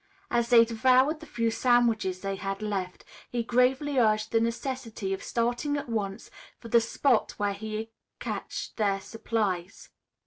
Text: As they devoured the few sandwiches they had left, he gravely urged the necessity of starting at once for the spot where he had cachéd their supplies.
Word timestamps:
As 0.31 0.49
they 0.49 0.65
devoured 0.65 1.19
the 1.19 1.27
few 1.27 1.51
sandwiches 1.51 2.21
they 2.21 2.35
had 2.35 2.63
left, 2.63 3.05
he 3.29 3.43
gravely 3.43 3.99
urged 3.99 4.31
the 4.31 4.39
necessity 4.41 5.13
of 5.13 5.21
starting 5.23 5.77
at 5.77 5.89
once 5.89 6.31
for 6.57 6.69
the 6.69 6.81
spot 6.81 7.33
where 7.37 7.53
he 7.53 7.75
had 7.75 7.87
cachéd 8.19 8.73
their 8.77 8.99
supplies. 8.99 9.89